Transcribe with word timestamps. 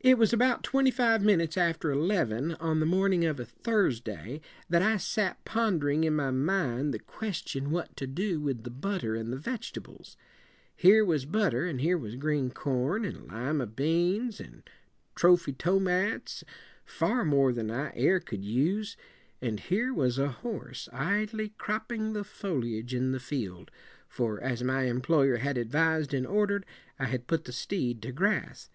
"'It 0.00 0.18
was 0.18 0.34
about 0.34 0.62
twenty 0.62 0.90
five 0.90 1.22
minutes 1.22 1.56
after 1.56 1.90
eleven, 1.90 2.52
on 2.56 2.80
the 2.80 2.84
morning 2.84 3.24
of 3.24 3.40
a 3.40 3.46
Thursday, 3.46 4.42
that 4.68 4.82
I 4.82 4.98
sat 4.98 5.42
pondering 5.46 6.04
in 6.04 6.14
my 6.14 6.30
mind 6.30 6.92
the 6.92 6.98
ques 6.98 7.40
ti 7.40 7.58
on 7.58 7.70
what 7.70 7.96
to 7.96 8.06
do 8.06 8.42
with 8.42 8.62
the 8.64 8.70
butter 8.70 9.14
and 9.14 9.32
the 9.32 9.38
veg 9.38 9.64
et 9.68 9.72
ables. 9.80 10.16
Here 10.76 11.02
was 11.02 11.24
butter, 11.24 11.64
and 11.64 11.80
here 11.80 11.96
was 11.96 12.16
green 12.16 12.50
corn 12.50 13.06
and 13.06 13.22
lima 13.26 13.66
beans 13.66 14.38
and 14.38 14.68
trophy 15.14 15.54
tomats, 15.54 16.44
far 16.84 17.24
more 17.24 17.54
than 17.54 17.70
I 17.70 17.90
ere 17.96 18.20
could 18.20 18.44
use. 18.44 18.98
And 19.40 19.60
here 19.60 19.94
was 19.94 20.18
a 20.18 20.28
horse, 20.28 20.90
idly 20.92 21.54
cropping 21.56 22.12
the 22.12 22.22
fol 22.22 22.62
i 22.66 22.68
age 22.68 22.92
in 22.94 23.12
the 23.12 23.18
field, 23.18 23.70
for 24.06 24.42
as 24.42 24.62
my 24.62 24.82
employer 24.82 25.36
had 25.38 25.56
advis 25.56 26.02
ed 26.02 26.12
and 26.12 26.26
order 26.26 26.56
ed, 26.58 26.64
I 26.98 27.06
had 27.06 27.26
put 27.26 27.44
the 27.44 27.52
steed 27.52 28.02
to 28.02 28.12
grass. 28.12 28.68